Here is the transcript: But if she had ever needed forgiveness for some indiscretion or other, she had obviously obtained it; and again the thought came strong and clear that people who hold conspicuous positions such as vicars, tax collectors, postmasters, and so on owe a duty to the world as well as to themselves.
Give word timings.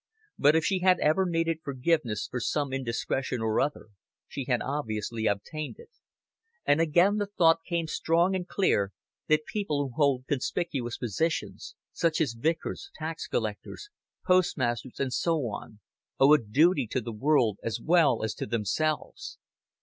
But 0.39 0.55
if 0.55 0.65
she 0.65 0.79
had 0.79 0.97
ever 0.99 1.27
needed 1.27 1.59
forgiveness 1.63 2.27
for 2.27 2.39
some 2.39 2.73
indiscretion 2.73 3.39
or 3.39 3.59
other, 3.61 3.89
she 4.27 4.45
had 4.45 4.59
obviously 4.59 5.27
obtained 5.27 5.75
it; 5.77 5.91
and 6.65 6.81
again 6.81 7.17
the 7.17 7.27
thought 7.27 7.59
came 7.67 7.85
strong 7.85 8.33
and 8.33 8.47
clear 8.47 8.93
that 9.27 9.45
people 9.45 9.77
who 9.83 9.93
hold 9.93 10.25
conspicuous 10.25 10.97
positions 10.97 11.75
such 11.91 12.19
as 12.19 12.33
vicars, 12.33 12.89
tax 12.95 13.27
collectors, 13.27 13.89
postmasters, 14.25 14.99
and 14.99 15.13
so 15.13 15.35
on 15.41 15.81
owe 16.19 16.33
a 16.33 16.39
duty 16.39 16.87
to 16.87 16.99
the 16.99 17.13
world 17.13 17.59
as 17.61 17.79
well 17.79 18.23
as 18.23 18.33
to 18.33 18.47
themselves. 18.47 19.37